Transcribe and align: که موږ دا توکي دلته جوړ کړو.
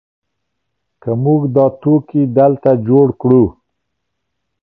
که 1.01 1.11
موږ 1.23 1.41
دا 1.55 1.65
توکي 1.81 2.21
دلته 2.37 2.71
جوړ 2.87 3.07
کړو. 3.21 3.43